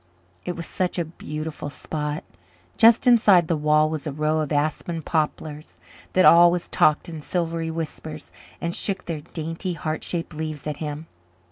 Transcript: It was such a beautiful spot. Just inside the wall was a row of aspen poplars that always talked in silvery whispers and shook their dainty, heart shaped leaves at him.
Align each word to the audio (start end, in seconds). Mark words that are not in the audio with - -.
It 0.45 0.55
was 0.55 0.65
such 0.65 0.97
a 0.97 1.05
beautiful 1.05 1.69
spot. 1.69 2.23
Just 2.75 3.05
inside 3.05 3.47
the 3.47 3.55
wall 3.55 3.87
was 3.87 4.07
a 4.07 4.11
row 4.11 4.39
of 4.39 4.51
aspen 4.51 5.03
poplars 5.03 5.77
that 6.13 6.25
always 6.25 6.67
talked 6.67 7.07
in 7.07 7.21
silvery 7.21 7.69
whispers 7.69 8.31
and 8.59 8.73
shook 8.73 9.05
their 9.05 9.21
dainty, 9.21 9.73
heart 9.73 10.03
shaped 10.03 10.33
leaves 10.33 10.65
at 10.65 10.77
him. 10.77 11.05